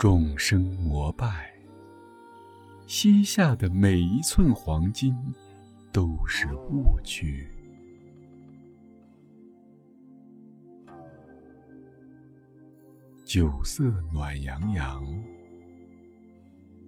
[0.00, 1.52] 众生膜拜，
[2.86, 5.14] 膝下的每一寸黄金
[5.92, 7.46] 都是误区。
[13.26, 15.04] 酒色暖洋洋，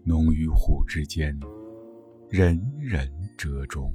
[0.07, 1.39] 龙与虎之间，
[2.31, 3.93] 人人折中。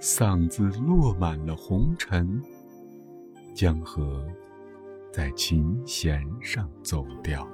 [0.00, 2.42] 嗓子落满了红尘，
[3.62, 4.26] 江河
[5.12, 7.48] 在琴弦上走调。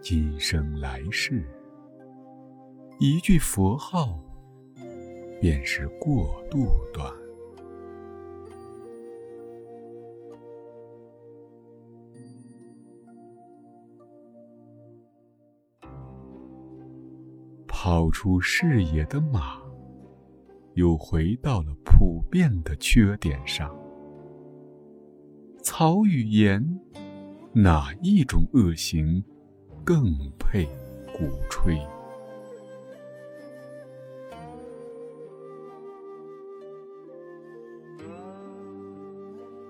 [0.00, 1.44] 今生来世，
[2.98, 4.18] 一句佛号，
[5.40, 7.08] 便是过渡段。
[17.68, 19.62] 跑出视野的马，
[20.76, 23.74] 又回到了普遍的缺点上。
[25.62, 26.80] 草与盐，
[27.52, 29.22] 哪一种恶行
[29.84, 30.04] 更
[30.38, 30.64] 配
[31.12, 31.78] 鼓吹？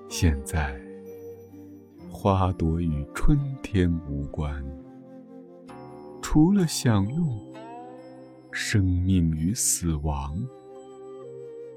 [0.09, 0.81] 现在，
[2.11, 4.65] 花朵与春天无关，
[6.21, 7.47] 除了享用。
[8.59, 10.35] 生命与死亡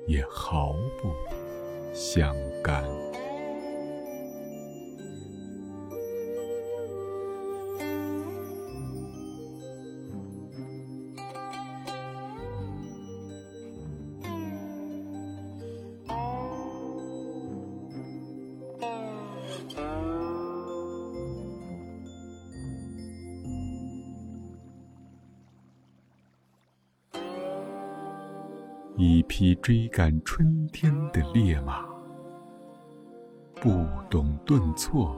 [0.09, 1.13] 也毫不
[1.93, 2.83] 相干。
[29.01, 31.85] 一匹追赶春天的烈马，
[33.61, 35.15] 不懂顿挫，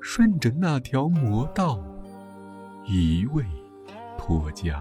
[0.00, 1.82] 顺着那条魔道，
[2.86, 3.44] 一味
[4.16, 4.80] 脱缰。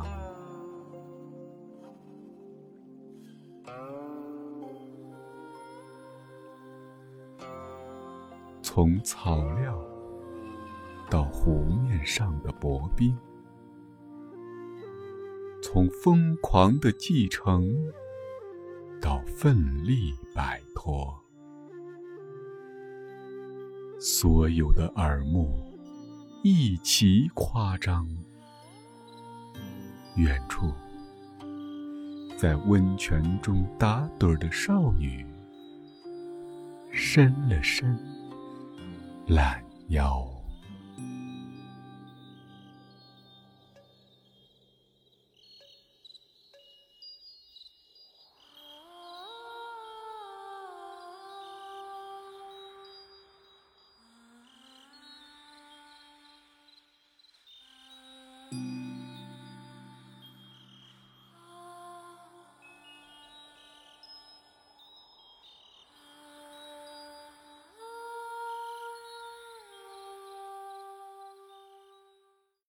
[8.61, 9.75] 从草料
[11.09, 13.17] 到湖面上的薄冰。
[15.71, 17.71] 从疯狂的继承
[18.99, 21.15] 到奋力摆脱，
[23.99, 25.77] 所有的耳目
[26.43, 28.09] 一齐夸张。
[30.15, 30.73] 远处，
[32.35, 35.23] 在温泉中打盹的少女，
[36.89, 37.95] 伸了伸
[39.27, 40.27] 懒腰。